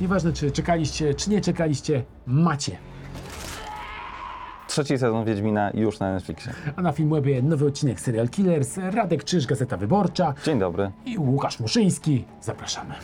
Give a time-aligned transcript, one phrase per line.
[0.00, 2.76] Nieważne, czy czekaliście, czy nie czekaliście, macie.
[4.68, 6.52] Trzeci sezon Wiedźmina już na Netflixie.
[6.76, 10.90] A na Filmwebie nowy odcinek Serial Killers, Radek Krzyż, Gazeta Wyborcza Dzień dobry.
[11.06, 12.24] i Łukasz Muszyński.
[12.40, 12.94] Zapraszamy.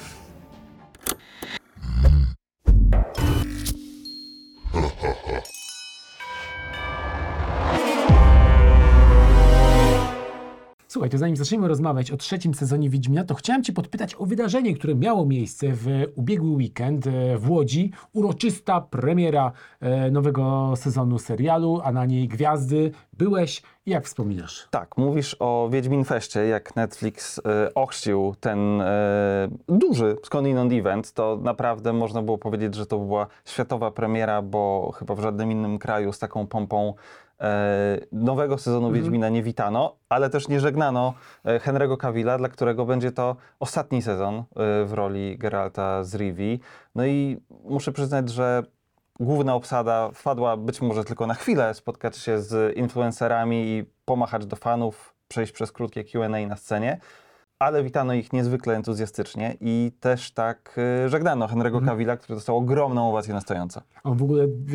[11.04, 14.74] Słuchaj, to zanim zaczniemy rozmawiać o trzecim sezonie Wiedźmina, to chciałem Cię podpytać o wydarzenie,
[14.74, 17.92] które miało miejsce w ubiegły weekend e, w Łodzi.
[18.12, 22.90] Uroczysta premiera e, nowego sezonu serialu, a na niej gwiazdy.
[23.12, 24.68] Byłeś jak wspominasz?
[24.70, 31.38] Tak, mówisz o Wiedźmin Feście, jak Netflix e, ochrzcił ten e, duży skądinąd event, to
[31.42, 36.12] naprawdę można było powiedzieć, że to była światowa premiera, bo chyba w żadnym innym kraju
[36.12, 36.94] z taką pompą
[38.12, 43.12] nowego sezonu Wiedźmina nie witano, ale też nie żegnano e, Henry'ego Cavilla, dla którego będzie
[43.12, 44.42] to ostatni sezon e,
[44.84, 46.60] w roli Geralta z Rivi.
[46.94, 48.62] No i muszę przyznać, że
[49.20, 54.56] główna obsada wpadła być może tylko na chwilę spotkać się z influencerami i pomachać do
[54.56, 57.00] fanów, przejść przez krótkie Q&A na scenie,
[57.58, 63.34] ale witano ich niezwykle entuzjastycznie i też tak żegnano Henry'ego Cavilla, który dostał ogromną owację
[63.34, 63.80] na stojąco.
[64.04, 64.72] On w ogóle w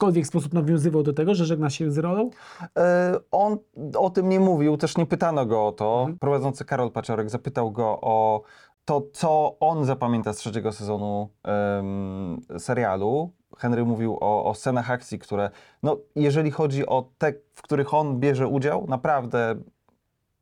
[0.00, 2.30] jakikolwiek sposób nawiązywał do tego, że żegna się z rolą?
[2.76, 3.58] E, On
[3.98, 6.08] o tym nie mówił, też nie pytano go o to.
[6.20, 8.42] Prowadzący Karol Paciorek zapytał go o
[8.84, 13.30] to, co on zapamięta z trzeciego sezonu em, serialu.
[13.58, 15.50] Henry mówił o, o scenach akcji, które,
[15.82, 19.54] no, jeżeli chodzi o te, w których on bierze udział, naprawdę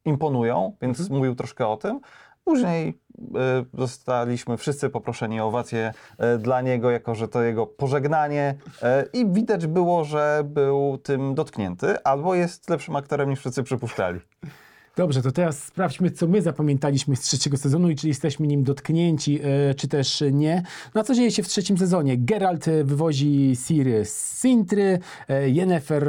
[0.05, 2.01] imponują, więc mówił troszkę o tym.
[2.45, 2.99] Później
[3.75, 5.93] zostaliśmy wszyscy poproszeni o owację
[6.35, 11.35] y, dla niego, jako że to jego pożegnanie y, i widać było, że był tym
[11.35, 14.21] dotknięty, albo jest lepszym aktorem niż wszyscy przypuszczali.
[14.99, 19.41] Dobrze, to teraz sprawdźmy, co my zapamiętaliśmy z trzeciego sezonu i czy jesteśmy nim dotknięci,
[19.43, 20.63] e, czy też nie.
[20.95, 22.17] No a co dzieje się w trzecim sezonie?
[22.19, 26.09] Geralt e, wywozi Ciri z Sintry, e, Yennefer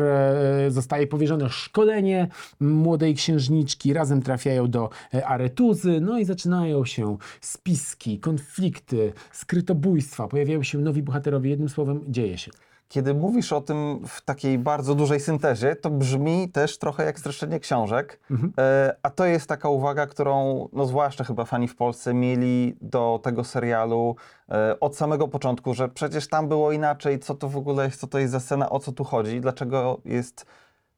[0.67, 2.27] zostaje powierzone szkolenie
[2.59, 4.89] młodej księżniczki, razem trafiają do
[5.25, 12.37] Aretuzy, no i zaczynają się spiski, konflikty, skrytobójstwa, pojawiają się nowi bohaterowie, jednym słowem dzieje
[12.37, 12.51] się.
[12.89, 17.59] Kiedy mówisz o tym w takiej bardzo dużej syntezie, to brzmi też trochę jak streszczenie
[17.59, 18.19] książek.
[18.57, 23.19] E, a to jest taka uwaga, którą, no zwłaszcza chyba fani w Polsce, mieli do
[23.23, 24.15] tego serialu
[24.51, 28.07] e, od samego początku, że przecież tam było inaczej, co to w ogóle jest, co
[28.07, 30.45] to jest za scena, o co tu chodzi, dlaczego jest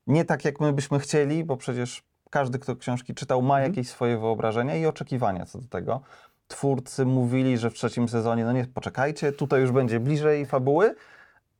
[0.07, 4.17] nie tak, jak my byśmy chcieli, bo przecież każdy, kto książki czytał, ma jakieś swoje
[4.17, 6.01] wyobrażenia i oczekiwania co do tego.
[6.47, 10.95] Twórcy mówili, że w trzecim sezonie, no nie, poczekajcie, tutaj już będzie bliżej fabuły,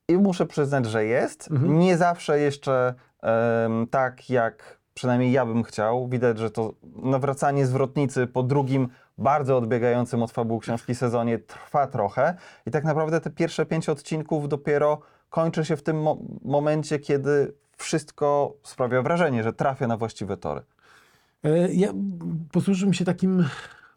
[0.08, 1.50] i muszę przyznać, że jest.
[1.62, 6.08] Nie zawsze jeszcze em, tak, jak przynajmniej ja bym chciał.
[6.08, 12.36] Widać, że to nawracanie zwrotnicy po drugim, bardzo odbiegającym od fabuł książki sezonie trwa trochę.
[12.66, 17.54] I tak naprawdę te pierwsze pięć odcinków dopiero kończy się w tym mo- momencie, kiedy
[17.78, 20.62] wszystko sprawia wrażenie, że trafia na właściwe tory.
[21.44, 21.94] E, Ja
[22.52, 23.46] posłużyłem się takim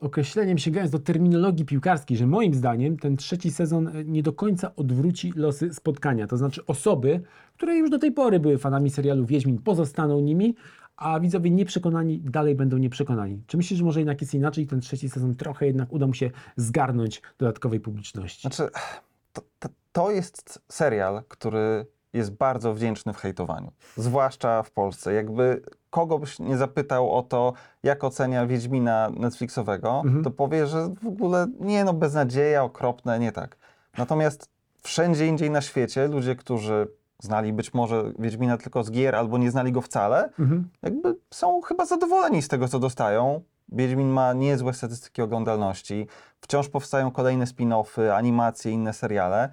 [0.05, 4.77] określeniem, sięgając do terminologii piłkarskiej, że moim zdaniem ten trzeci sezon e, nie do końca
[4.77, 6.27] odwróci losy spotkania.
[6.27, 7.21] To znaczy osoby,
[7.57, 10.55] które już do tej pory były fanami serialu Wiedźmin, pozostaną nimi,
[10.97, 13.43] a widzowie nieprzekonani dalej będą nieprzekonani.
[13.47, 14.67] Czy myślisz, że może jednak jest inaczej?
[14.67, 18.41] Ten trzeci sezon trochę jednak uda mu się zgarnąć dodatkowej publiczności.
[18.41, 18.73] Znaczy,
[19.33, 23.73] to, to, to jest serial, który jest bardzo wdzięczny w hejtowaniu.
[23.97, 25.15] Zwłaszcza w Polsce.
[25.15, 27.53] Jakby kogo byś nie zapytał o to,
[27.83, 33.57] jak ocenia Wiedźmina Netflixowego, to powie, że w ogóle nie no, beznadzieja, okropne, nie tak.
[33.99, 34.49] Natomiast
[34.83, 36.89] wszędzie indziej na świecie ludzie, którzy
[37.23, 40.31] znali być może Wiedźmina tylko z gier albo nie znali go wcale,
[40.83, 43.41] jakby są chyba zadowoleni z tego, co dostają.
[43.69, 46.07] Wiedźmin ma niezłe statystyki oglądalności.
[46.41, 49.53] Wciąż powstają kolejne spin-offy, animacje, inne seriale,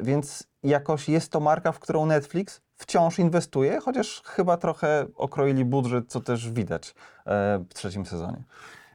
[0.00, 6.04] więc jakoś jest to marka, w którą Netflix wciąż inwestuje, chociaż chyba trochę okroili budżet,
[6.08, 6.94] co też widać
[7.26, 8.42] e, w trzecim sezonie.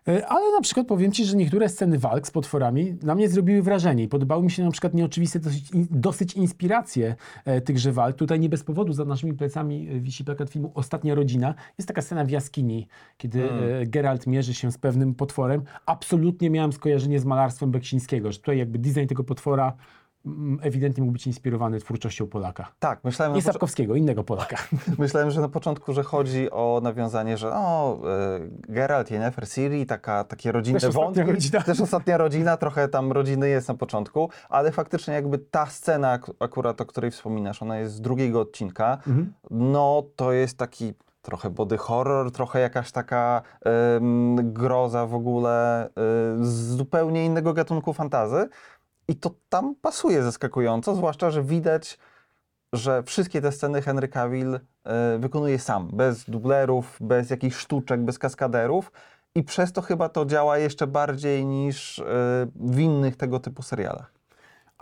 [0.07, 3.61] E, Ale na przykład powiem Ci, że niektóre sceny walk z potworami na mnie zrobiły
[3.61, 7.15] wrażenie i podobały mi się na przykład nieoczywiste dosyć, dosyć inspiracje
[7.45, 8.15] e, tychże walk.
[8.15, 11.55] Tutaj nie bez powodu za naszymi plecami e, wisi plakat filmu Ostatnia Rodzina.
[11.77, 12.87] Jest taka scena w jaskini,
[13.17, 15.63] kiedy e, Geralt mierzy się z pewnym potworem.
[15.85, 19.73] Absolutnie miałem skojarzenie z malarstwem Beksińskiego, że tutaj jakby design tego potwora
[20.61, 22.67] ewidentnie mógł być inspirowany twórczością Polaka.
[22.79, 24.57] Tak, myślałem, Nie na Sapkowskiego, innego Polaka.
[24.99, 28.39] myślałem, że na początku, że chodzi o nawiązanie, że o, e,
[28.69, 31.31] Geralt, Yennefer, Ciri, taka, takie rodzinne Też ostatnia wątki.
[31.33, 31.61] rodzina.
[31.61, 36.31] Też ostatnia rodzina, trochę tam rodziny jest na początku, ale faktycznie jakby ta scena ak-
[36.39, 38.97] akurat, o której wspominasz, ona jest z drugiego odcinka,
[39.51, 43.41] no to jest taki trochę body horror, trochę jakaś taka
[44.43, 45.91] groza w ogóle y,
[46.45, 48.49] z zupełnie innego gatunku fantazy.
[49.07, 51.97] I to tam pasuje zaskakująco, zwłaszcza, że widać,
[52.73, 58.19] że wszystkie te sceny Henry Cavill e, wykonuje sam, bez dublerów, bez jakichś sztuczek, bez
[58.19, 58.91] kaskaderów.
[59.35, 62.03] I przez to chyba to działa jeszcze bardziej niż e,
[62.55, 64.13] w innych tego typu serialach.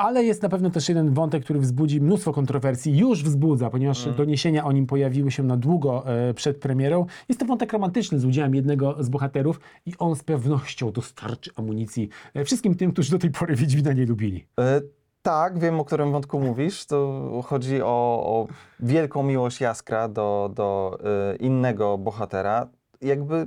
[0.02, 4.66] Ale jest na pewno też jeden wątek, który wzbudzi mnóstwo kontrowersji, już wzbudza, ponieważ doniesienia
[4.66, 7.06] o nim pojawiły się na długo e, przed premierą.
[7.30, 12.10] Jest to wątek romantyczny z udziałem jednego z bohaterów i on z pewnością dostarczy amunicji
[12.34, 14.46] e, wszystkim tym, którzy do tej pory Wiedźmina nie lubili.
[14.60, 14.82] E,
[15.22, 16.86] tak, wiem o którym wątku mówisz.
[16.86, 18.48] To chodzi o, o
[18.80, 22.68] wielką miłość Jaskra do, do e, innego bohatera.
[23.02, 23.46] Jakby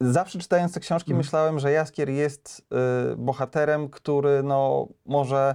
[0.00, 2.66] zawsze czytając te książki myślałem, że Jaskier jest
[3.12, 5.54] e, bohaterem, który no, może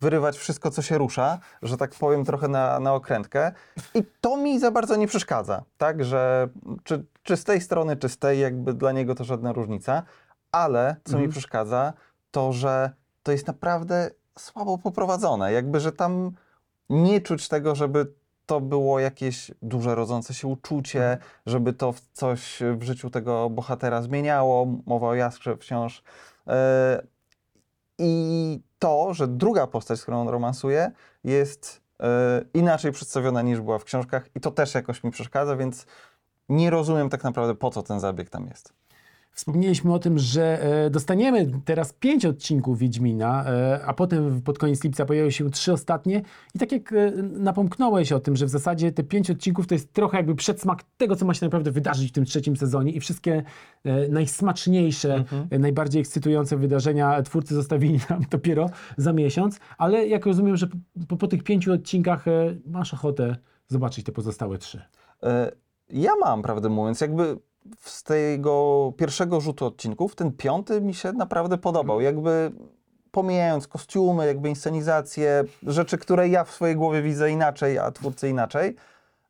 [0.00, 3.52] wyrywać wszystko, co się rusza, że tak powiem trochę na, na okrętkę.
[3.94, 6.48] I to mi za bardzo nie przeszkadza, tak, że
[6.84, 10.02] czy, czy z tej strony, czy z tej, jakby dla niego to żadna różnica.
[10.52, 11.92] Ale co mi przeszkadza,
[12.30, 12.90] to że
[13.22, 15.52] to jest naprawdę słabo poprowadzone.
[15.52, 16.30] Jakby, że tam
[16.90, 18.12] nie czuć tego, żeby
[18.46, 24.02] to było jakieś duże rodzące się uczucie, żeby to w coś w życiu tego bohatera
[24.02, 24.66] zmieniało.
[24.86, 26.02] Mowa o Jaskrze wciąż.
[26.46, 27.06] E,
[27.98, 30.90] I to, że druga postać, z którą on romansuje,
[31.24, 35.86] jest e, inaczej przedstawiona niż była w książkach i to też jakoś mi przeszkadza, więc
[36.48, 38.72] nie rozumiem tak naprawdę, po co ten zabieg tam jest.
[39.34, 44.84] Wspomnieliśmy o tym, że e, dostaniemy teraz pięć odcinków Wiedźmina, e, a potem pod koniec
[44.84, 46.22] lipca pojawią się trzy ostatnie.
[46.54, 49.92] I tak jak e, napomknąłeś o tym, że w zasadzie te pięć odcinków to jest
[49.92, 53.42] trochę jakby przedsmak tego, co ma się naprawdę wydarzyć w tym trzecim sezonie i wszystkie
[54.08, 59.60] najsmaczniejsze, e, najbardziej ekscytujące wydarzenia twórcy zostawili nam dopiero za miesiąc.
[59.78, 60.68] Ale jak rozumiem, że
[61.08, 62.24] po, po tych pięciu odcinkach
[62.66, 63.36] masz ochotę
[63.68, 64.82] zobaczyć te pozostałe trzy.
[65.90, 67.36] Ja mam, prawdę mówiąc, jakby
[67.80, 72.00] z tego pierwszego rzutu odcinków, ten piąty mi się naprawdę podobał.
[72.00, 72.52] Jakby
[73.10, 78.76] pomijając kostiumy, jakby inscenizację, rzeczy, które ja w swojej głowie widzę inaczej, a twórcy inaczej,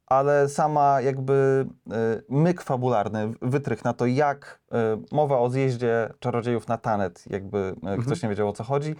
[0.07, 1.95] ale sama jakby e,
[2.29, 4.77] myk fabularny, wytrych na to, jak e,
[5.13, 8.95] mowa o zjeździe czarodziejów na Tanet, jakby e, ktoś nie wiedział o co chodzi,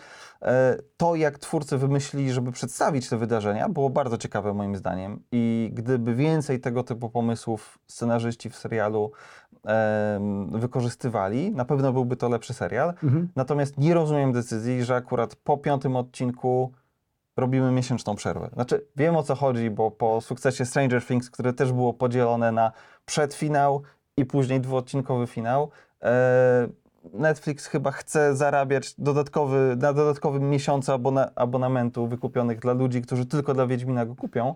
[0.97, 5.23] to jak twórcy wymyślili, żeby przedstawić te wydarzenia, było bardzo ciekawe moim zdaniem.
[5.33, 9.13] I gdyby więcej tego typu pomysłów scenarzyści w serialu
[10.49, 12.95] wykorzystywali, na pewno byłby to lepszy serial.
[13.37, 16.73] Natomiast nie rozumiem decyzji, że akurat po piątym odcinku
[17.37, 18.51] robimy miesięczną przerwę.
[18.53, 22.73] Znaczy, wiem o co chodzi, bo po sukcesie Stranger Things, które też było podzielone na
[23.07, 23.83] przedfinał
[24.17, 25.71] i później dwuodcinkowy finał,
[26.03, 26.69] e,
[27.13, 33.55] Netflix chyba chce zarabiać dodatkowy, na dodatkowym miesiącu abona, abonamentu wykupionych dla ludzi, którzy tylko
[33.55, 34.55] dla Wiedźmina go kupią.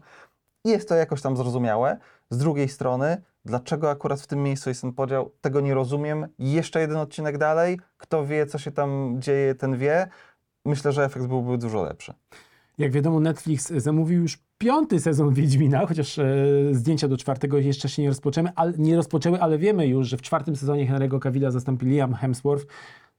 [0.64, 1.96] I Jest to jakoś tam zrozumiałe.
[2.30, 6.28] Z drugiej strony, dlaczego akurat w tym miejscu jest ten podział, tego nie rozumiem.
[6.38, 10.08] Jeszcze jeden odcinek dalej, kto wie, co się tam dzieje, ten wie.
[10.64, 12.14] Myślę, że efekt byłby dużo lepszy.
[12.78, 16.24] Jak wiadomo, Netflix zamówił już piąty sezon Wiedźmina, chociaż e,
[16.72, 20.22] zdjęcia do czwartego jeszcze się nie rozpoczęły, ale, nie rozpoczęły, ale wiemy już, że w
[20.22, 22.66] czwartym sezonie Henry'ego Cavilla zastąpi Liam Hemsworth.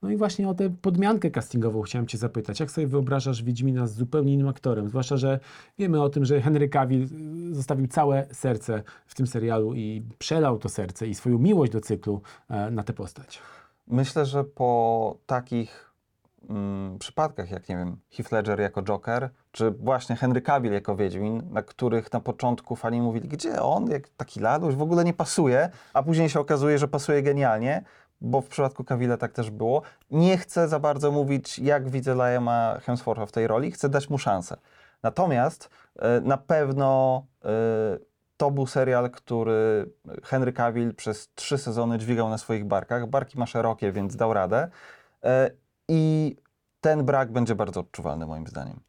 [0.01, 2.59] No i właśnie o tę podmiankę castingową chciałem Cię zapytać.
[2.59, 4.89] Jak sobie wyobrażasz Wiedźmina z zupełnie innym aktorem?
[4.89, 5.39] Zwłaszcza, że
[5.77, 7.03] wiemy o tym, że Henry Cavill
[7.51, 11.81] y, zostawił całe serce w tym serialu i przelał to serce i swoją miłość do
[11.81, 13.39] cyklu e, na tę postać.
[13.87, 15.91] Myślę, że po takich
[16.49, 21.43] mm, przypadkach, jak nie wiem, Heath Ledger jako Joker, czy właśnie Henry Cavill jako Wiedźmin,
[21.51, 25.69] na których na początku fani mówili, gdzie on, jak taki laduś, w ogóle nie pasuje,
[25.93, 27.83] a później się okazuje, że pasuje genialnie,
[28.21, 29.81] bo w przypadku Cavilla tak też było.
[30.11, 34.17] Nie chcę za bardzo mówić, jak widzę Liama Hemswortha w tej roli, chcę dać mu
[34.17, 34.57] szansę.
[35.03, 35.69] Natomiast
[35.99, 37.49] e, na pewno e,
[38.37, 39.91] to był serial, który
[40.23, 43.07] Henry Cavill przez trzy sezony dźwigał na swoich barkach.
[43.07, 44.69] Barki ma szerokie, więc dał radę.
[45.23, 45.51] E,
[45.87, 46.35] I
[46.81, 48.88] ten brak będzie bardzo odczuwalny moim zdaniem.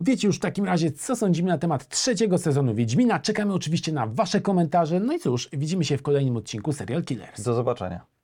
[0.00, 3.18] Wiecie już w takim razie, co sądzimy na temat trzeciego sezonu Wiedźmina.
[3.18, 5.00] Czekamy oczywiście na Wasze komentarze.
[5.00, 7.42] No i cóż, widzimy się w kolejnym odcinku Serial Killers.
[7.42, 8.19] Do zobaczenia.